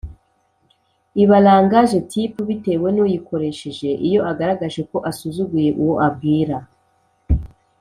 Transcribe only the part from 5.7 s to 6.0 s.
uwo